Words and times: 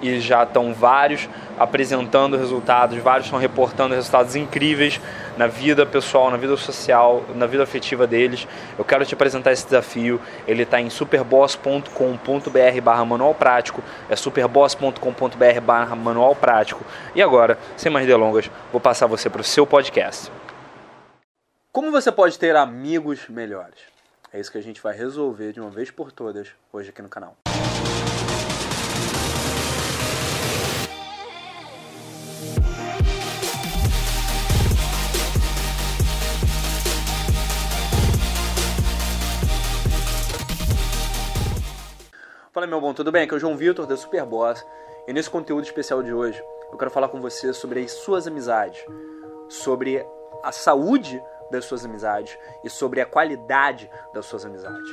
e 0.00 0.20
já 0.20 0.42
estão 0.42 0.72
vários 0.72 1.28
apresentando 1.58 2.36
resultados, 2.36 2.98
vários 2.98 3.26
estão 3.26 3.38
reportando 3.38 3.94
resultados 3.94 4.36
incríveis 4.36 5.00
na 5.36 5.46
vida 5.46 5.84
pessoal, 5.86 6.30
na 6.30 6.36
vida 6.36 6.56
social, 6.56 7.24
na 7.34 7.46
vida 7.46 7.62
afetiva 7.62 8.06
deles. 8.06 8.46
Eu 8.78 8.84
quero 8.84 9.04
te 9.04 9.14
apresentar 9.14 9.52
esse 9.52 9.64
desafio. 9.64 10.20
Ele 10.46 10.62
está 10.62 10.80
em 10.80 10.90
superboss.com.br 10.90 12.80
barra 12.82 13.04
manual 13.04 13.34
prático. 13.34 13.82
É 14.08 14.16
superboss.com.br 14.16 15.60
barra 15.62 15.94
manual 15.94 16.34
prático. 16.34 16.84
E 17.14 17.22
agora, 17.22 17.58
sem 17.76 17.90
mais 17.90 18.06
delongas, 18.06 18.50
vou 18.72 18.80
passar 18.80 19.06
você 19.06 19.30
para 19.30 19.40
o 19.40 19.44
seu 19.44 19.66
podcast. 19.66 20.30
Como 21.70 21.92
você 21.92 22.10
pode 22.10 22.38
ter 22.38 22.56
amigos 22.56 23.28
melhores? 23.28 23.78
É 24.32 24.40
isso 24.40 24.50
que 24.50 24.58
a 24.58 24.62
gente 24.62 24.82
vai 24.82 24.94
resolver 24.96 25.52
de 25.52 25.60
uma 25.60 25.70
vez 25.70 25.90
por 25.90 26.12
todas 26.12 26.48
hoje 26.72 26.90
aqui 26.90 27.00
no 27.00 27.08
canal. 27.08 27.36
Fala 42.58 42.66
meu 42.66 42.80
bom, 42.80 42.92
tudo 42.92 43.12
bem? 43.12 43.22
Aqui 43.22 43.32
é 43.32 43.36
o 43.36 43.38
João 43.38 43.56
Vitor 43.56 43.86
da 43.86 43.96
Superboss 43.96 44.66
e 45.06 45.12
nesse 45.12 45.30
conteúdo 45.30 45.62
especial 45.62 46.02
de 46.02 46.12
hoje 46.12 46.42
eu 46.72 46.76
quero 46.76 46.90
falar 46.90 47.06
com 47.06 47.20
você 47.20 47.52
sobre 47.52 47.78
as 47.78 47.92
suas 47.92 48.26
amizades, 48.26 48.84
sobre 49.48 50.04
a 50.42 50.50
saúde 50.50 51.22
das 51.52 51.66
suas 51.66 51.84
amizades 51.84 52.36
e 52.64 52.68
sobre 52.68 53.00
a 53.00 53.06
qualidade 53.06 53.88
das 54.12 54.26
suas 54.26 54.44
amizades. 54.44 54.90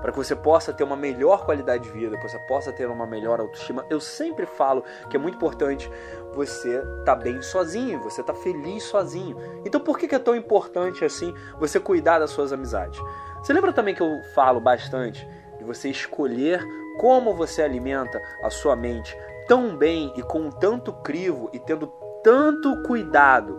Para 0.00 0.12
que 0.12 0.16
você 0.16 0.36
possa 0.36 0.72
ter 0.72 0.84
uma 0.84 0.94
melhor 0.94 1.44
qualidade 1.44 1.82
de 1.82 1.90
vida, 1.90 2.16
que 2.16 2.22
você 2.22 2.38
possa 2.46 2.72
ter 2.72 2.88
uma 2.88 3.04
melhor 3.04 3.40
autoestima. 3.40 3.84
Eu 3.90 4.00
sempre 4.00 4.46
falo 4.46 4.84
que 5.10 5.16
é 5.16 5.18
muito 5.18 5.34
importante 5.34 5.90
você 6.32 6.76
estar 6.78 7.04
tá 7.04 7.16
bem 7.16 7.42
sozinho, 7.42 8.00
você 8.00 8.20
estar 8.20 8.32
tá 8.32 8.38
feliz 8.38 8.84
sozinho. 8.84 9.36
Então 9.64 9.80
por 9.80 9.98
que 9.98 10.14
é 10.14 10.20
tão 10.20 10.36
importante 10.36 11.04
assim 11.04 11.34
você 11.58 11.80
cuidar 11.80 12.20
das 12.20 12.30
suas 12.30 12.52
amizades? 12.52 13.00
Você 13.42 13.52
lembra 13.52 13.72
também 13.72 13.92
que 13.92 14.02
eu 14.02 14.22
falo 14.36 14.60
bastante 14.60 15.28
de 15.58 15.64
você 15.64 15.88
escolher 15.88 16.64
como 16.98 17.32
você 17.32 17.62
alimenta 17.62 18.20
a 18.42 18.50
sua 18.50 18.76
mente 18.76 19.16
tão 19.46 19.76
bem 19.76 20.12
e 20.14 20.22
com 20.22 20.50
tanto 20.50 20.92
crivo 20.92 21.48
e 21.52 21.58
tendo 21.58 21.86
tanto 22.22 22.82
cuidado 22.82 23.58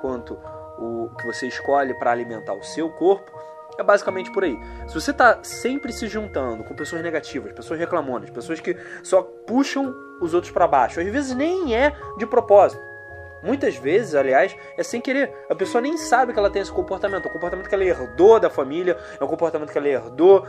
quanto 0.00 0.34
o 0.78 1.10
que 1.16 1.26
você 1.26 1.46
escolhe 1.46 1.94
para 1.94 2.10
alimentar 2.10 2.54
o 2.54 2.62
seu 2.62 2.90
corpo, 2.90 3.30
é 3.78 3.82
basicamente 3.82 4.32
por 4.32 4.42
aí. 4.42 4.58
Se 4.88 4.94
você 4.94 5.12
está 5.12 5.38
sempre 5.42 5.92
se 5.92 6.08
juntando 6.08 6.64
com 6.64 6.74
pessoas 6.74 7.02
negativas, 7.02 7.52
pessoas 7.52 7.78
reclamonas, 7.78 8.30
pessoas 8.30 8.58
que 8.58 8.76
só 9.02 9.22
puxam 9.22 9.94
os 10.20 10.34
outros 10.34 10.52
para 10.52 10.66
baixo, 10.66 11.00
às 11.00 11.06
vezes 11.06 11.34
nem 11.34 11.76
é 11.76 11.94
de 12.16 12.26
propósito. 12.26 12.82
Muitas 13.40 13.76
vezes, 13.76 14.16
aliás, 14.16 14.56
é 14.76 14.82
sem 14.82 15.00
querer. 15.00 15.32
A 15.48 15.54
pessoa 15.54 15.80
nem 15.80 15.96
sabe 15.96 16.32
que 16.32 16.38
ela 16.40 16.50
tem 16.50 16.60
esse 16.60 16.72
comportamento. 16.72 17.26
É 17.26 17.28
um 17.28 17.32
comportamento 17.32 17.68
que 17.68 17.74
ela 17.74 17.84
herdou 17.84 18.40
da 18.40 18.50
família, 18.50 18.96
é 19.20 19.22
um 19.22 19.28
comportamento 19.28 19.70
que 19.70 19.78
ela 19.78 19.86
herdou 19.86 20.44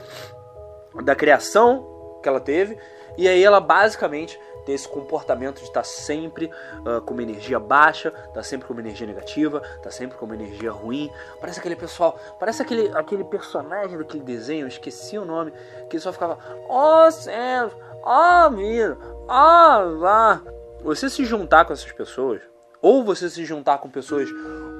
da 1.03 1.15
criação 1.15 1.98
que 2.21 2.29
ela 2.29 2.39
teve. 2.39 2.77
E 3.17 3.27
aí 3.27 3.43
ela 3.43 3.59
basicamente 3.59 4.39
tem 4.65 4.75
esse 4.75 4.87
comportamento 4.87 5.57
de 5.57 5.63
estar 5.63 5.81
tá 5.81 5.83
sempre 5.83 6.45
uh, 6.85 7.01
com 7.01 7.13
uma 7.13 7.23
energia 7.23 7.59
baixa, 7.59 8.11
tá 8.33 8.43
sempre 8.43 8.67
com 8.67 8.73
uma 8.73 8.81
energia 8.81 9.07
negativa, 9.07 9.61
tá 9.81 9.89
sempre 9.89 10.17
com 10.17 10.25
uma 10.25 10.35
energia 10.35 10.71
ruim. 10.71 11.09
Parece 11.39 11.59
aquele 11.59 11.75
pessoal, 11.75 12.19
parece 12.39 12.61
aquele, 12.61 12.91
aquele 12.95 13.23
personagem 13.23 13.97
daquele 13.97 14.23
desenho, 14.23 14.65
eu 14.65 14.67
esqueci 14.67 15.17
o 15.17 15.25
nome, 15.25 15.51
que 15.89 15.99
só 15.99 16.13
ficava, 16.13 16.37
oh, 16.67 17.09
céus, 17.11 17.73
ó 18.03 18.47
oh, 18.47 18.97
ó 19.27 19.79
oh, 19.79 19.99
lá. 19.99 20.41
Você 20.83 21.09
se 21.09 21.25
juntar 21.25 21.65
com 21.65 21.73
essas 21.73 21.91
pessoas, 21.91 22.41
ou 22.81 23.03
você 23.03 23.29
se 23.29 23.43
juntar 23.43 23.79
com 23.79 23.89
pessoas 23.89 24.29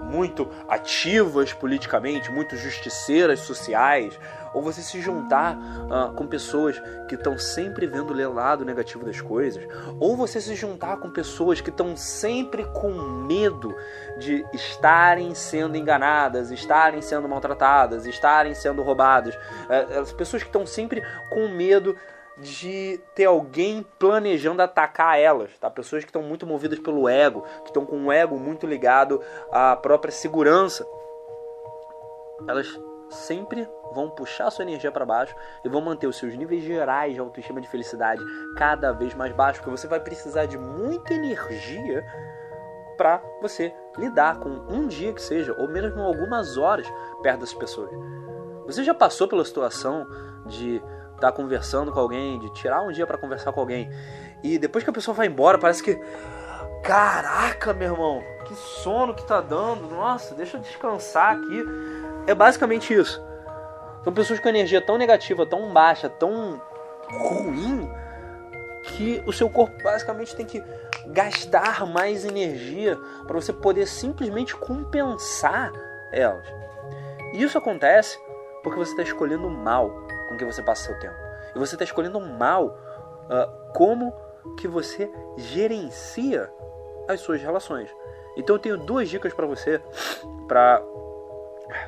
muito 0.10 0.50
ativas 0.68 1.54
politicamente, 1.54 2.32
muito 2.32 2.58
justiceiras 2.58 3.42
sociais, 3.42 4.20
ou 4.54 4.62
você 4.62 4.82
se 4.82 5.00
juntar 5.00 5.56
uh, 5.56 6.14
com 6.14 6.26
pessoas 6.26 6.82
que 7.08 7.16
estão 7.16 7.38
sempre 7.38 7.86
vendo 7.86 8.12
o 8.12 8.34
lado 8.34 8.66
negativo 8.66 9.06
das 9.06 9.22
coisas, 9.22 9.64
ou 10.00 10.18
você 10.18 10.42
se 10.42 10.56
juntar 10.56 10.98
com 10.98 11.10
pessoas 11.10 11.62
que 11.62 11.70
estão 11.70 11.96
sempre 11.96 12.66
com 12.66 12.92
medo 12.92 13.76
de 14.18 14.44
estarem 14.54 15.36
sendo 15.36 15.78
enganadas, 15.78 16.50
estarem 16.50 17.02
sendo 17.02 17.30
maltratadas, 17.30 18.08
estarem 18.08 18.56
sendo 18.56 18.82
roubadas, 18.82 19.36
uh, 19.36 20.00
as 20.02 20.12
pessoas 20.12 20.42
que 20.42 20.50
estão 20.50 20.66
sempre 20.66 21.04
com 21.30 21.48
medo 21.48 21.96
de 22.42 23.00
ter 23.14 23.26
alguém 23.26 23.86
planejando 23.98 24.62
atacar 24.62 25.20
elas, 25.20 25.58
tá? 25.60 25.70
Pessoas 25.70 26.04
que 26.04 26.10
estão 26.10 26.24
muito 26.24 26.48
movidas 26.48 26.80
pelo 26.80 27.08
ego, 27.10 27.42
que 27.64 27.70
estão 27.70 27.86
com 27.86 27.98
um 27.98 28.12
ego 28.12 28.40
muito 28.40 28.66
ligado 28.66 29.22
à 29.52 29.76
própria 29.76 30.12
segurança. 30.12 30.88
Elas 32.48 32.68
sempre 33.10 33.68
vão 33.94 34.10
puxar 34.10 34.50
sua 34.52 34.64
energia 34.64 34.92
para 34.92 35.06
baixo 35.06 35.36
e 35.64 35.70
vão 35.70 35.82
manter 35.82 36.08
os 36.08 36.18
seus 36.18 36.36
níveis 36.36 36.64
gerais 36.64 37.14
de 37.14 37.20
autoestima 37.20 37.60
de 37.60 37.68
felicidade 37.68 38.24
cada 38.56 38.92
vez 38.92 39.14
mais 39.16 39.34
baixos, 39.34 39.62
porque 39.62 39.78
você 39.78 39.88
vai 39.88 40.00
precisar 40.00 40.46
de 40.46 40.58
muita 40.58 41.14
energia 41.14 42.06
para 42.98 43.22
você 43.42 43.74
lidar 43.98 44.40
com 44.40 44.50
um 44.50 44.88
dia 44.88 45.14
que 45.14 45.22
seja, 45.22 45.56
ou 45.58 45.68
mesmo 45.68 46.02
algumas 46.02 46.58
horas 46.58 46.88
perto 47.22 47.40
das 47.40 47.54
pessoas. 47.54 47.90
Você 48.66 48.84
já 48.84 48.94
passou 48.94 49.28
pela 49.28 49.44
situação 49.44 50.06
de 50.46 50.82
tá 51.20 51.32
conversando 51.32 51.92
com 51.92 52.00
alguém, 52.00 52.40
de 52.40 52.52
tirar 52.54 52.82
um 52.82 52.92
dia 52.92 53.06
para 53.06 53.18
conversar 53.18 53.52
com 53.52 53.60
alguém 53.60 53.90
e 54.44 54.58
depois 54.58 54.84
que 54.84 54.90
a 54.90 54.94
pessoa 54.94 55.16
vai 55.16 55.28
embora, 55.28 55.58
parece 55.58 55.84
que 55.84 56.00
caraca, 56.84 57.74
meu 57.74 57.92
irmão, 57.94 58.24
que 58.46 58.56
sono 58.56 59.14
que 59.14 59.26
tá 59.26 59.42
dando. 59.42 59.88
Nossa, 59.90 60.34
deixa 60.34 60.58
eu 60.58 60.62
descansar 60.62 61.36
aqui. 61.36 61.66
É 62.26 62.34
basicamente 62.34 62.94
isso. 62.94 63.22
São 64.04 64.14
pessoas 64.14 64.40
com 64.40 64.48
energia 64.48 64.82
tão 64.82 64.98
negativa, 64.98 65.46
tão 65.46 65.74
baixa, 65.74 66.08
tão 66.08 66.62
ruim, 67.12 67.90
que 68.84 69.22
o 69.26 69.34
seu 69.34 69.50
corpo 69.50 69.76
basicamente 69.84 70.36
tem 70.36 70.46
que 70.46 70.64
gastar 71.08 71.86
mais 71.86 72.24
energia 72.24 72.98
para 73.28 73.36
você 73.36 73.52
poder 73.52 73.86
simplesmente 73.86 74.56
compensar 74.56 75.72
elas. 76.14 76.48
E 77.34 77.44
isso 77.44 77.58
acontece 77.58 78.18
porque 78.64 78.80
você 78.80 78.92
está 78.92 79.04
escolhendo 79.04 79.50
mal 79.50 79.92
com 80.30 80.38
que 80.38 80.46
você 80.46 80.62
passa 80.62 80.86
seu 80.86 81.00
tempo. 81.00 81.16
E 81.54 81.60
você 81.60 81.76
está 81.76 81.84
escolhendo 81.84 82.20
mal 82.22 82.68
uh, 82.68 83.74
como 83.74 84.14
que 84.58 84.68
você 84.68 85.12
gerencia 85.36 86.50
as 87.08 87.20
suas 87.20 87.42
relações. 87.42 87.94
Então 88.38 88.56
eu 88.56 88.60
tenho 88.60 88.78
duas 88.78 89.10
dicas 89.10 89.34
para 89.34 89.48
você 89.48 89.82
para 90.48 90.82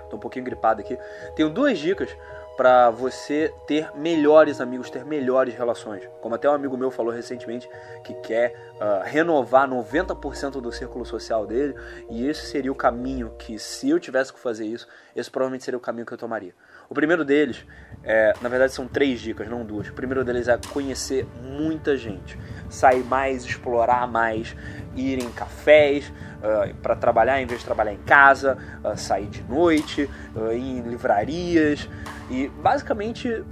Tô 0.10 0.18
um 0.18 0.20
pouquinho 0.20 0.46
gripado 0.46 0.82
aqui. 0.82 0.98
Tenho 1.36 1.50
duas 1.50 1.80
dicas 1.80 2.16
para 2.58 2.90
você 2.90 3.54
ter 3.66 3.90
melhores 3.96 4.60
amigos, 4.60 4.90
ter 4.90 5.06
melhores 5.06 5.54
relações. 5.56 6.08
Como 6.22 6.36
até 6.36 6.50
um 6.50 6.54
amigo 6.54 6.78
meu 6.78 6.92
falou 6.92 7.14
recentemente 7.14 7.70
que 8.04 8.14
quer 8.16 8.54
uh, 8.76 9.04
renovar 9.04 9.68
90% 9.68 10.62
do 10.62 10.72
círculo 10.72 11.06
social 11.06 11.48
dele, 11.48 11.76
e 12.10 12.28
esse 12.28 12.46
seria 12.46 12.72
o 12.72 12.76
caminho 12.76 13.34
que, 13.38 13.58
se 13.58 13.90
eu 13.90 14.00
tivesse 14.00 14.34
que 14.34 14.40
fazer 14.40 14.66
isso, 14.66 14.88
esse 15.16 15.30
provavelmente 15.30 15.64
seria 15.64 15.78
o 15.78 15.82
caminho 15.82 16.06
que 16.06 16.14
eu 16.14 16.18
tomaria. 16.18 16.54
O 16.90 16.94
primeiro 16.94 17.24
deles 17.24 17.66
é, 18.04 18.34
na 18.42 18.50
verdade 18.50 18.74
são 18.74 18.88
três 18.88 19.22
dicas, 19.22 19.48
não 19.48 19.64
duas. 19.64 19.88
O 19.88 19.94
primeiro 19.94 20.26
deles 20.26 20.48
é 20.48 20.60
conhecer 20.74 21.26
muita 21.42 21.96
gente, 21.96 22.38
sair 22.70 23.04
mais, 23.06 23.46
explorar 23.46 24.08
mais, 24.08 24.56
ir 24.96 25.24
em 25.24 25.32
cafés 25.32 26.10
uh, 26.10 26.76
para 26.76 26.96
trabalhar 26.96 27.42
em 27.42 27.46
vez 27.46 27.62
de 27.62 27.66
trabalhar 27.66 27.94
em 27.94 28.04
casa, 28.04 28.58
uh, 28.84 28.98
sair 28.98 29.28
de 29.28 29.42
noite, 29.44 30.10
uh, 30.36 30.52
ir 30.52 30.80
em 30.80 30.82
livrarias 30.82 31.88
e 32.32 32.48
basicamente 32.64 33.44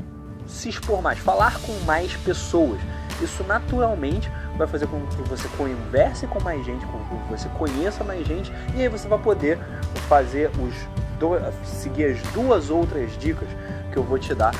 se 0.48 0.70
expor 0.70 1.02
mais, 1.02 1.20
falar 1.20 1.60
com 1.60 1.74
mais 1.86 2.16
pessoas. 2.18 2.80
Isso 3.22 3.44
naturalmente 3.44 4.32
vai 4.58 4.66
fazer 4.66 4.88
com 4.88 5.06
que 5.08 5.22
você 5.30 5.48
converse 5.50 6.26
com 6.26 6.42
mais 6.42 6.66
gente, 6.66 6.86
com 6.86 6.98
que 7.00 7.30
você 7.30 7.50
conheça 7.50 8.04
mais 8.04 8.26
gente 8.26 8.52
e 8.74 8.82
aí 8.82 8.88
você 8.88 9.08
vai 9.08 9.20
poder 9.20 9.60
fazer 10.08 10.50
os 10.58 10.74
do, 11.20 11.32
seguir 11.66 12.06
as 12.06 12.22
duas 12.32 12.70
outras 12.70 13.16
dicas 13.18 13.50
que 13.92 13.98
eu 13.98 14.04
vou 14.04 14.18
te 14.18 14.34
dar 14.34 14.56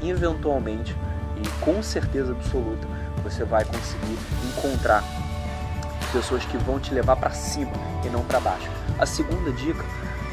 e 0.00 0.08
eventualmente 0.08 0.96
e 1.36 1.64
com 1.64 1.82
certeza 1.82 2.32
absoluta 2.32 2.86
você 3.24 3.44
vai 3.44 3.64
conseguir 3.64 4.16
encontrar 4.48 5.02
pessoas 6.12 6.44
que 6.44 6.56
vão 6.58 6.78
te 6.78 6.94
levar 6.94 7.16
para 7.16 7.30
cima 7.30 7.72
e 8.04 8.08
não 8.08 8.22
para 8.22 8.38
baixo. 8.38 8.68
A 8.98 9.06
segunda 9.06 9.50
dica 9.52 9.84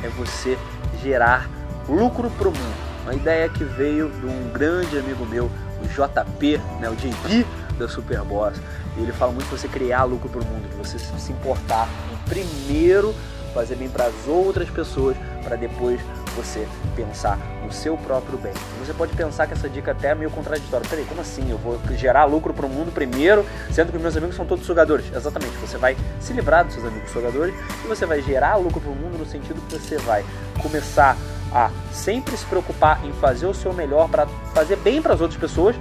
é 0.04 0.10
você 0.10 0.58
gerar 1.02 1.50
lucro 1.88 2.30
para 2.32 2.50
o 2.50 2.52
mundo. 2.52 2.89
Uma 3.10 3.16
ideia 3.16 3.50
que 3.50 3.64
veio 3.64 4.08
de 4.08 4.26
um 4.28 4.52
grande 4.54 4.96
amigo 5.00 5.26
meu, 5.26 5.46
o 5.46 5.88
JP, 5.88 6.60
né, 6.80 6.92
o 6.92 6.96
JP 6.96 7.44
da 7.80 7.88
Superboss. 7.88 8.62
Ele 8.96 9.12
fala 9.12 9.32
muito 9.32 9.46
de 9.46 9.58
você 9.58 9.68
criar 9.68 10.04
lucro 10.04 10.30
para 10.30 10.42
o 10.42 10.46
mundo, 10.46 10.70
de 10.70 10.76
você 10.76 11.00
se 11.00 11.32
importar 11.32 11.90
em 12.14 12.30
primeiro 12.30 13.16
fazer 13.52 13.78
bem 13.78 13.90
para 13.90 14.06
as 14.06 14.28
outras 14.28 14.70
pessoas, 14.70 15.18
para 15.44 15.56
depois 15.56 16.00
você 16.36 16.68
pensar 16.96 17.40
no 17.66 17.72
seu 17.72 17.98
próprio 17.98 18.38
bem. 18.38 18.54
Você 18.86 18.94
pode 18.94 19.12
pensar 19.16 19.48
que 19.48 19.54
essa 19.54 19.68
dica 19.68 19.90
até 19.90 20.10
é 20.10 20.16
meio 20.16 20.30
contraditória. 20.30 20.88
Peraí, 20.88 21.04
como 21.06 21.20
assim? 21.20 21.50
Eu 21.50 21.58
vou 21.58 21.80
gerar 21.98 22.26
lucro 22.26 22.54
para 22.54 22.68
o 22.68 22.70
mundo 22.70 22.92
primeiro, 22.92 23.44
sendo 23.72 23.92
que 23.92 23.98
meus 23.98 24.16
amigos 24.16 24.36
são 24.36 24.46
todos 24.46 24.68
sugadores. 24.68 25.08
Exatamente, 25.12 25.58
você 25.58 25.80
vai 25.80 25.98
se 26.22 26.32
livrar 26.32 26.64
dos 26.64 26.76
seus 26.76 26.86
amigos 26.86 27.10
sugadores 27.10 27.56
e 27.84 27.88
você 27.88 28.06
vai 28.06 28.22
gerar 28.22 28.58
lucro 28.58 28.80
para 28.80 28.92
o 28.92 28.96
mundo 28.96 29.18
no 29.18 29.26
sentido 29.26 29.60
que 29.68 29.80
você 29.80 29.98
vai 29.98 30.24
começar 30.62 31.18
a 31.54 31.70
sempre 31.92 32.36
se 32.38 32.46
preocupar 32.46 33.04
em 33.06 33.12
fazer 33.14 33.46
o 33.46 33.54
seu 33.54 33.74
melhor 33.74 34.08
para 34.10 34.28
fazer 34.54 34.76
bem 34.78 35.02
para 35.02 35.14
as 35.14 35.22
outras 35.22 35.40
pessoas 35.40 35.76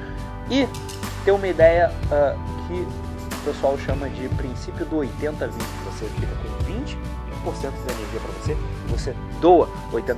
e 0.51 0.67
ter 1.25 1.33
uma 1.33 1.47
ideia 1.47 1.93
uh, 2.05 2.67
que 2.67 2.87
o 3.41 3.45
pessoal 3.45 3.79
chama 3.79 4.09
de 4.11 4.29
princípio 4.31 4.85
do 4.87 4.97
80-20. 4.97 5.51
Você 5.85 6.07
fica 6.07 6.35
com 6.37 6.65
20 6.65 6.99
da 7.39 7.93
energia 7.93 8.21
para 8.21 8.33
você 8.33 8.53
e 8.53 8.91
você 8.91 9.15
doa 9.41 9.69
80% 9.93 10.17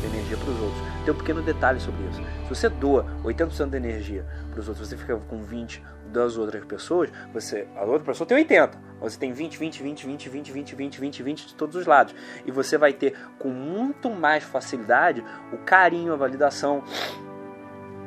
da 0.00 0.08
energia 0.08 0.36
para 0.36 0.50
os 0.50 0.60
outros. 0.60 0.82
Tem 1.04 1.14
um 1.14 1.16
pequeno 1.16 1.42
detalhe 1.42 1.80
sobre 1.80 2.04
isso. 2.04 2.20
Se 2.20 2.48
você 2.48 2.68
doa 2.68 3.04
80% 3.24 3.70
da 3.70 3.76
energia 3.76 4.24
para 4.50 4.60
os 4.60 4.68
outros, 4.68 4.88
você 4.88 4.96
fica 4.96 5.16
com 5.16 5.42
20 5.42 5.82
das 6.12 6.36
outras 6.36 6.64
pessoas, 6.64 7.10
você 7.32 7.66
a 7.74 7.84
outra 7.84 8.04
pessoa 8.04 8.26
tem 8.26 8.36
80. 8.36 8.78
Você 9.00 9.18
tem 9.18 9.32
20, 9.32 9.58
20, 9.58 9.82
20, 9.82 10.06
20, 10.06 10.28
20, 10.28 10.52
20, 10.52 10.74
20, 10.74 11.00
20, 11.00 11.22
20 11.22 11.46
de 11.46 11.54
todos 11.54 11.74
os 11.74 11.86
lados. 11.86 12.14
E 12.46 12.52
você 12.52 12.78
vai 12.78 12.92
ter 12.92 13.16
com 13.38 13.48
muito 13.48 14.10
mais 14.10 14.44
facilidade 14.44 15.24
o 15.52 15.58
carinho, 15.58 16.12
a 16.12 16.16
validação 16.16 16.84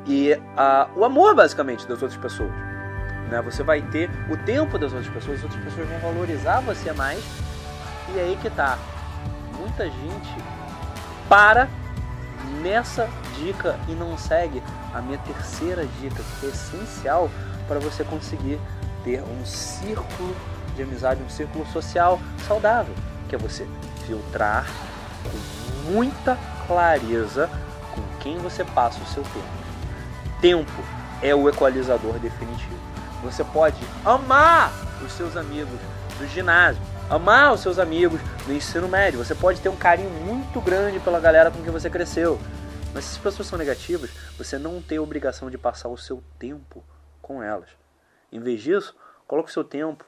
e 0.06 0.32
a, 0.56 0.88
o 0.96 1.04
amor 1.04 1.34
basicamente 1.34 1.86
das 1.86 2.00
outras 2.00 2.20
pessoas. 2.20 2.52
Né? 3.30 3.40
Você 3.42 3.62
vai 3.62 3.82
ter 3.82 4.10
o 4.30 4.36
tempo 4.36 4.78
das 4.78 4.92
outras 4.92 5.12
pessoas, 5.12 5.38
as 5.38 5.44
outras 5.44 5.64
pessoas 5.64 5.88
vão 5.88 5.98
valorizar 5.98 6.60
você 6.60 6.92
mais 6.92 7.22
e 8.14 8.20
aí 8.20 8.38
que 8.40 8.50
tá. 8.50 8.78
Muita 9.58 9.84
gente 9.84 10.34
para 11.28 11.68
nessa 12.62 13.08
dica 13.36 13.78
e 13.88 13.92
não 13.92 14.16
segue 14.16 14.62
a 14.94 15.00
minha 15.00 15.18
terceira 15.18 15.84
dica, 16.00 16.22
que 16.40 16.46
é 16.46 16.48
essencial 16.50 17.30
para 17.66 17.78
você 17.80 18.04
conseguir 18.04 18.60
ter 19.04 19.22
um 19.22 19.44
círculo 19.44 20.36
de 20.74 20.82
amizade, 20.82 21.22
um 21.22 21.28
círculo 21.28 21.66
social 21.66 22.20
saudável, 22.46 22.94
que 23.28 23.34
é 23.34 23.38
você 23.38 23.66
filtrar 24.06 24.66
com 25.24 25.90
muita 25.90 26.38
clareza 26.66 27.50
com 27.94 28.02
quem 28.20 28.38
você 28.38 28.64
passa 28.64 29.00
o 29.00 29.06
seu 29.06 29.22
tempo. 29.22 29.46
Tempo 30.40 30.82
é 31.22 31.34
o 31.34 31.48
equalizador 31.48 32.18
definitivo. 32.18 32.76
Você 33.26 33.42
pode 33.42 33.76
amar 34.04 34.72
os 35.04 35.12
seus 35.12 35.36
amigos 35.36 35.78
do 36.18 36.26
ginásio, 36.28 36.80
amar 37.10 37.52
os 37.52 37.60
seus 37.60 37.78
amigos 37.78 38.20
do 38.46 38.52
ensino 38.52 38.88
médio. 38.88 39.18
Você 39.22 39.34
pode 39.34 39.60
ter 39.60 39.68
um 39.68 39.76
carinho 39.76 40.10
muito 40.10 40.60
grande 40.60 41.00
pela 41.00 41.18
galera 41.18 41.50
com 41.50 41.60
quem 41.62 41.72
você 41.72 41.90
cresceu. 41.90 42.38
Mas 42.94 43.04
se 43.04 43.16
as 43.16 43.18
pessoas 43.18 43.48
são 43.48 43.58
negativas, 43.58 44.10
você 44.38 44.58
não 44.58 44.80
tem 44.80 44.98
a 44.98 45.02
obrigação 45.02 45.50
de 45.50 45.58
passar 45.58 45.88
o 45.88 45.98
seu 45.98 46.22
tempo 46.38 46.84
com 47.20 47.42
elas. 47.42 47.68
Em 48.30 48.38
vez 48.38 48.62
disso, 48.62 48.96
coloque 49.26 49.50
o 49.50 49.52
seu 49.52 49.64
tempo, 49.64 50.04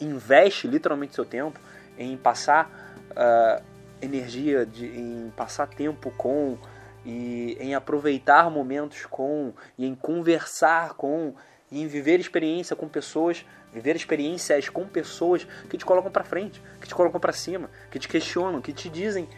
investe 0.00 0.66
literalmente 0.66 1.14
seu 1.14 1.24
tempo 1.24 1.60
em 1.98 2.16
passar 2.16 2.70
uh, 3.10 3.62
energia, 4.00 4.64
de, 4.64 4.86
em 4.86 5.32
passar 5.36 5.68
tempo 5.68 6.10
com, 6.12 6.56
e 7.04 7.56
em 7.60 7.74
aproveitar 7.74 8.50
momentos 8.50 9.06
com, 9.06 9.52
e 9.76 9.86
em 9.86 9.94
conversar 9.94 10.94
com, 10.94 11.34
e 11.70 11.82
em 11.82 11.86
viver 11.86 12.18
experiência 12.18 12.74
com 12.74 12.88
pessoas 12.88 13.44
Viver 13.72 13.94
experiências 13.94 14.68
com 14.68 14.86
pessoas 14.86 15.46
que 15.68 15.76
te 15.76 15.84
colocam 15.84 16.10
para 16.10 16.24
frente, 16.24 16.62
que 16.80 16.88
te 16.88 16.94
colocam 16.94 17.20
para 17.20 17.32
cima, 17.32 17.68
que 17.90 17.98
te 17.98 18.08
questionam, 18.08 18.62
que 18.62 18.72
te 18.72 18.88
dizem 18.88 19.28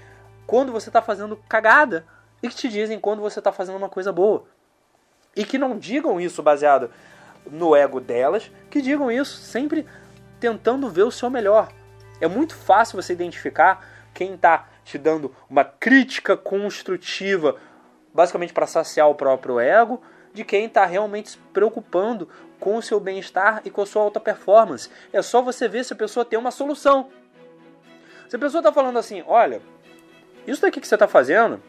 quando 0.46 0.72
você 0.72 0.90
tá 0.90 1.02
fazendo 1.02 1.36
cagada 1.48 2.06
e 2.42 2.48
que 2.48 2.54
te 2.54 2.68
dizem 2.68 3.00
quando 3.00 3.20
você 3.20 3.42
tá 3.42 3.50
fazendo 3.50 3.76
uma 3.76 3.88
coisa 3.88 4.12
boa. 4.12 4.44
E 5.34 5.44
que 5.44 5.58
não 5.58 5.76
digam 5.76 6.20
isso 6.20 6.42
baseado 6.42 6.90
no 7.50 7.74
ego 7.74 8.00
delas, 8.00 8.50
que 8.70 8.80
digam 8.80 9.10
isso 9.10 9.36
sempre 9.36 9.84
tentando 10.38 10.88
ver 10.88 11.02
o 11.02 11.10
seu 11.10 11.28
melhor. 11.28 11.68
É 12.20 12.28
muito 12.28 12.54
fácil 12.54 13.00
você 13.00 13.12
identificar 13.12 13.84
quem 14.14 14.34
está 14.34 14.68
te 14.84 14.96
dando 14.96 15.34
uma 15.48 15.64
crítica 15.64 16.36
construtiva, 16.36 17.56
basicamente 18.14 18.52
para 18.52 18.66
saciar 18.66 19.08
o 19.08 19.14
próprio 19.14 19.58
ego, 19.58 20.00
de 20.32 20.44
quem 20.44 20.66
está 20.66 20.84
realmente 20.84 21.30
se 21.30 21.38
preocupando 21.52 22.28
com 22.58 22.76
o 22.76 22.82
seu 22.82 23.00
bem-estar 23.00 23.62
e 23.64 23.70
com 23.70 23.82
a 23.82 23.86
sua 23.86 24.02
alta 24.02 24.20
performance. 24.20 24.90
É 25.12 25.22
só 25.22 25.42
você 25.42 25.66
ver 25.66 25.84
se 25.84 25.92
a 25.92 25.96
pessoa 25.96 26.24
tem 26.24 26.38
uma 26.38 26.50
solução. 26.50 27.08
Se 28.28 28.36
a 28.36 28.38
pessoa 28.38 28.60
está 28.60 28.72
falando 28.72 28.98
assim, 28.98 29.24
olha, 29.26 29.60
isso 30.46 30.62
daqui 30.62 30.80
que 30.80 30.86
você 30.86 30.94
está 30.94 31.08
fazendo, 31.08 31.60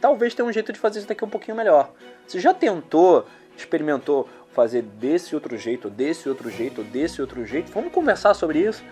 talvez 0.00 0.34
tenha 0.34 0.48
um 0.48 0.52
jeito 0.52 0.72
de 0.72 0.78
fazer 0.78 1.00
isso 1.00 1.08
daqui 1.08 1.24
um 1.24 1.28
pouquinho 1.28 1.56
melhor. 1.56 1.92
Você 2.26 2.40
já 2.40 2.52
tentou, 2.52 3.26
experimentou 3.56 4.28
fazer 4.52 4.82
desse 4.82 5.34
outro 5.34 5.56
jeito, 5.56 5.90
desse 5.90 6.28
outro 6.28 6.50
jeito, 6.50 6.82
desse 6.82 7.20
outro 7.20 7.44
jeito? 7.44 7.70
Vamos 7.72 7.92
conversar 7.92 8.34
sobre 8.34 8.60
isso. 8.60 8.82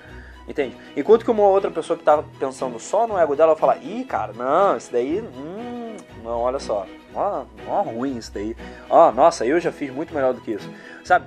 Entende? 0.46 0.76
Enquanto 0.94 1.25
que 1.25 1.30
uma 1.30 1.42
outra 1.42 1.70
pessoa 1.70 1.96
que 1.96 2.02
está 2.02 2.23
pensando 2.38 2.78
só 2.78 3.06
no 3.06 3.18
ego 3.18 3.34
dela 3.34 3.54
vai 3.54 3.61
falar, 3.61 3.76
ih, 3.82 4.04
cara, 4.04 4.34
não, 4.34 4.76
isso 4.76 4.92
daí, 4.92 5.20
hum, 5.23 5.96
não, 6.23 6.38
olha 6.38 6.58
só, 6.58 6.87
Ó, 7.14 7.44
ó 7.68 7.83
ruim 7.83 8.16
isso 8.16 8.33
daí. 8.33 8.56
Ó, 8.90 9.12
nossa, 9.12 9.47
eu 9.47 9.61
já 9.61 9.71
fiz 9.71 9.92
muito 9.92 10.14
melhor 10.14 10.35
do 10.35 10.40
que 10.40 10.52
isso. 10.52 10.68
Sabe? 11.04 11.26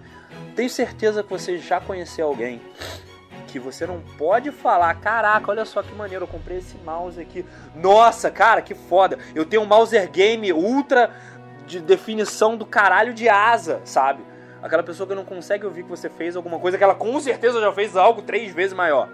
Tenho 0.55 0.69
certeza 0.69 1.23
que 1.23 1.29
você 1.29 1.57
já 1.57 1.79
conheceu 1.79 2.27
alguém 2.27 2.61
que 3.47 3.59
você 3.59 3.85
não 3.87 4.01
pode 4.17 4.51
falar, 4.51 4.93
caraca, 4.95 5.49
olha 5.49 5.65
só 5.65 5.81
que 5.81 5.93
maneiro, 5.95 6.25
eu 6.25 6.27
comprei 6.27 6.57
esse 6.57 6.77
mouse 6.79 7.19
aqui. 7.19 7.45
Nossa, 7.73 8.29
cara, 8.29 8.61
que 8.61 8.75
foda. 8.75 9.17
Eu 9.33 9.45
tenho 9.45 9.63
um 9.63 9.65
Mouser 9.65 10.09
Game 10.11 10.51
ultra 10.51 11.11
de 11.65 11.79
definição 11.79 12.57
do 12.57 12.65
caralho 12.65 13.13
de 13.13 13.29
asa, 13.29 13.81
sabe? 13.85 14.23
Aquela 14.61 14.83
pessoa 14.83 15.07
que 15.07 15.15
não 15.15 15.23
consegue 15.23 15.65
ouvir 15.65 15.83
que 15.83 15.89
você 15.89 16.09
fez 16.09 16.35
alguma 16.35 16.59
coisa 16.59 16.77
que 16.77 16.83
ela 16.83 16.95
com 16.95 17.19
certeza 17.19 17.61
já 17.61 17.71
fez 17.71 17.95
algo 17.95 18.21
três 18.21 18.53
vezes 18.53 18.73
maior. 18.73 19.09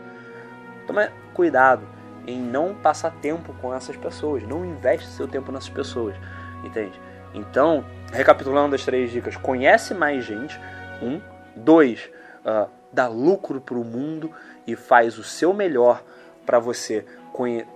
Toma 0.88 1.10
cuidado 1.34 1.88
em 2.26 2.40
não 2.40 2.74
passar 2.74 3.12
tempo 3.12 3.54
com 3.62 3.74
essas 3.74 3.96
pessoas, 3.98 4.44
não 4.44 4.66
investe 4.66 5.08
seu 5.10 5.28
tempo 5.28 5.52
nessas 5.52 5.70
pessoas 5.70 6.16
entende? 6.64 7.00
Então, 7.34 7.84
recapitulando 8.12 8.76
as 8.76 8.86
três 8.86 9.12
dicas, 9.12 9.36
conhece 9.36 9.94
mais 9.94 10.24
gente, 10.24 10.60
um, 11.02 11.20
dois, 11.56 12.10
uh, 12.46 12.70
dá 12.92 13.08
lucro 13.08 13.60
para 13.60 13.76
o 13.76 13.84
mundo 13.84 14.32
e 14.68 14.76
faz 14.76 15.18
o 15.18 15.24
seu 15.24 15.54
melhor 15.54 16.04
para 16.46 16.60
você, 16.60 17.06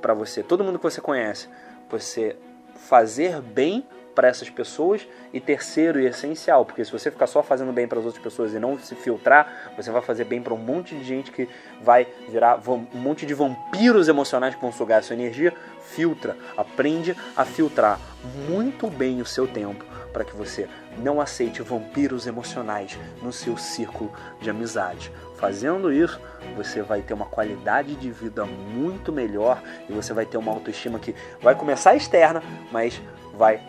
para 0.02 0.14
você, 0.14 0.44
todo 0.44 0.64
mundo 0.64 0.78
que 0.78 0.84
você 0.84 1.02
conhece, 1.02 1.50
você 1.90 2.36
fazer 2.76 3.42
bem 3.42 3.86
para 4.18 4.28
essas 4.28 4.50
pessoas 4.50 5.08
e 5.32 5.40
terceiro 5.40 6.00
e 6.00 6.08
essencial, 6.08 6.66
porque 6.66 6.84
se 6.84 6.92
você 6.92 7.12
ficar 7.12 7.28
só 7.28 7.44
fazendo 7.44 7.72
bem 7.72 7.88
para 7.88 8.00
as 8.00 8.06
outras 8.06 8.24
pessoas 8.24 8.52
e 8.52 8.58
não 8.58 8.80
se 8.80 8.96
filtrar, 8.96 9.72
você 9.78 9.92
vai 9.92 10.02
fazer 10.02 10.24
bem 10.24 10.42
para 10.42 10.56
um 10.56 10.58
monte 10.58 10.96
de 10.96 11.04
gente 11.04 11.32
que 11.32 11.48
vai 11.84 12.08
virar 12.28 12.60
um 12.68 12.98
monte 12.98 13.28
de 13.28 13.36
vampiros 13.36 14.08
emocionais 14.08 14.56
que 14.56 14.62
vão 14.62 14.72
sugar 14.72 14.98
a 14.98 15.02
sua 15.04 15.14
energia. 15.14 15.54
Filtra, 15.84 16.36
aprende 16.58 17.16
a 17.36 17.46
filtrar 17.46 18.00
muito 18.50 18.90
bem 18.90 19.22
o 19.22 19.26
seu 19.26 19.46
tempo 19.46 19.86
para 20.12 20.26
que 20.26 20.36
você 20.36 20.68
não 20.98 21.22
aceite 21.22 21.62
vampiros 21.62 22.26
emocionais 22.26 22.98
no 23.22 23.32
seu 23.32 23.56
círculo 23.56 24.12
de 24.42 24.50
amizade. 24.50 25.12
Fazendo 25.38 25.94
isso, 25.94 26.20
você 26.56 26.82
vai 26.82 27.02
ter 27.02 27.14
uma 27.14 27.26
qualidade 27.26 27.96
de 27.96 28.10
vida 28.12 28.44
muito 28.44 29.14
melhor 29.14 29.62
e 29.88 29.94
você 29.94 30.12
vai 30.12 30.26
ter 30.26 30.38
uma 30.38 30.52
autoestima 30.52 30.98
que 30.98 31.16
vai 31.42 31.54
começar 31.54 31.96
externa, 31.96 32.42
mas 32.72 33.00
vai, 33.36 33.62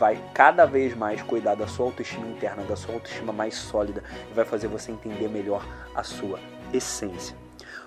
vai 0.00 0.20
cada 0.34 0.66
vez 0.66 0.96
mais 0.96 1.22
cuidar 1.22 1.54
da 1.54 1.68
sua 1.68 1.86
autoestima 1.86 2.26
interna, 2.26 2.64
da 2.64 2.74
sua 2.74 2.94
autoestima 2.94 3.32
mais 3.32 3.54
sólida 3.54 4.02
e 4.28 4.34
vai 4.34 4.44
fazer 4.44 4.66
você 4.66 4.90
entender 4.90 5.28
melhor 5.28 5.64
a 5.94 6.02
sua 6.02 6.40
essência. 6.72 7.36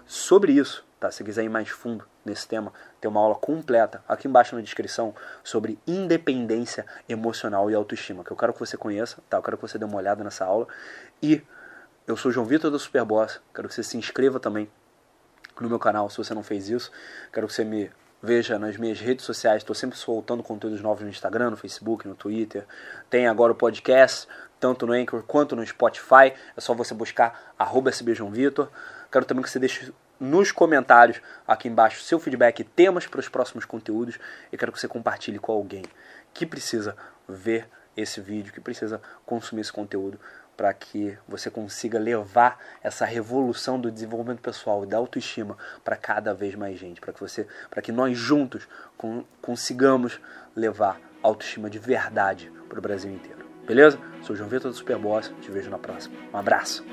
Sobre 0.05 0.53
isso, 0.53 0.85
tá? 0.97 1.11
Se 1.11 1.21
quiser 1.21 1.43
ir 1.43 1.49
mais 1.49 1.67
fundo 1.67 2.05
nesse 2.23 2.47
tema, 2.47 2.71
tem 3.01 3.11
uma 3.11 3.19
aula 3.19 3.35
completa 3.35 4.01
aqui 4.07 4.29
embaixo 4.29 4.55
na 4.55 4.61
descrição 4.61 5.13
sobre 5.43 5.77
independência 5.85 6.85
emocional 7.07 7.69
e 7.69 7.75
autoestima, 7.75 8.23
que 8.23 8.31
eu 8.31 8.37
quero 8.37 8.53
que 8.53 8.59
você 8.59 8.77
conheça, 8.77 9.17
tá? 9.29 9.37
Eu 9.37 9.43
quero 9.43 9.57
que 9.57 9.61
você 9.61 9.77
dê 9.77 9.83
uma 9.83 9.97
olhada 9.97 10.23
nessa 10.23 10.45
aula. 10.45 10.67
E 11.21 11.43
eu 12.09 12.17
sou 12.17 12.31
João 12.31 12.43
Vitor 12.43 12.71
do 12.71 12.79
Superboss, 12.79 13.39
quero 13.53 13.67
que 13.67 13.75
você 13.75 13.83
se 13.83 13.95
inscreva 13.95 14.39
também 14.39 14.67
no 15.61 15.69
meu 15.69 15.77
canal 15.77 16.09
se 16.09 16.17
você 16.17 16.33
não 16.33 16.41
fez 16.41 16.67
isso. 16.67 16.91
Quero 17.31 17.45
que 17.45 17.53
você 17.53 17.63
me 17.63 17.91
veja 18.19 18.57
nas 18.57 18.77
minhas 18.77 18.99
redes 18.99 19.23
sociais, 19.23 19.57
estou 19.57 19.75
sempre 19.75 19.95
soltando 19.95 20.41
conteúdos 20.41 20.81
novos 20.81 21.03
no 21.03 21.09
Instagram, 21.09 21.51
no 21.51 21.57
Facebook, 21.57 22.07
no 22.07 22.15
Twitter. 22.15 22.65
Tem 23.11 23.27
agora 23.27 23.51
o 23.51 23.55
podcast, 23.55 24.27
tanto 24.59 24.87
no 24.87 24.93
Anchor 24.93 25.21
quanto 25.21 25.55
no 25.55 25.63
Spotify. 25.63 26.33
É 26.57 26.59
só 26.59 26.73
você 26.73 26.95
buscar 26.95 27.53
arroba 27.59 27.91
Vitor. 28.31 28.69
Quero 29.11 29.25
também 29.25 29.43
que 29.43 29.49
você 29.51 29.59
deixe 29.59 29.93
nos 30.19 30.51
comentários 30.51 31.21
aqui 31.47 31.67
embaixo 31.67 32.01
seu 32.01 32.19
feedback 32.19 32.63
temas 32.63 33.05
para 33.05 33.19
os 33.19 33.29
próximos 33.29 33.65
conteúdos. 33.65 34.17
E 34.51 34.57
quero 34.57 34.71
que 34.71 34.79
você 34.79 34.87
compartilhe 34.87 35.37
com 35.37 35.51
alguém 35.51 35.83
que 36.33 36.43
precisa 36.43 36.97
ver 37.27 37.69
esse 37.95 38.19
vídeo, 38.19 38.51
que 38.51 38.61
precisa 38.61 38.99
consumir 39.27 39.61
esse 39.61 39.73
conteúdo 39.73 40.19
para 40.59 40.73
que 40.73 41.17
você 41.25 41.49
consiga 41.49 41.97
levar 41.97 42.59
essa 42.83 43.05
revolução 43.05 43.79
do 43.79 43.89
desenvolvimento 43.89 44.41
pessoal 44.41 44.83
e 44.83 44.87
da 44.87 44.97
autoestima 44.97 45.57
para 45.85 45.95
cada 45.95 46.33
vez 46.33 46.53
mais 46.53 46.77
gente, 46.77 46.99
para 46.99 47.13
que 47.13 47.19
você, 47.21 47.47
para 47.69 47.81
que 47.81 47.93
nós 47.93 48.17
juntos 48.17 48.67
consigamos 49.41 50.19
levar 50.53 50.99
autoestima 51.23 51.69
de 51.69 51.79
verdade 51.79 52.51
para 52.67 52.77
o 52.77 52.81
Brasil 52.81 53.09
inteiro. 53.09 53.45
Beleza? 53.65 53.97
Sou 54.21 54.35
João 54.35 54.49
Vitor 54.49 54.69
do 54.69 54.75
Superboss, 54.75 55.31
te 55.39 55.49
vejo 55.49 55.69
na 55.69 55.79
próxima. 55.79 56.17
Um 56.33 56.37
abraço. 56.37 56.83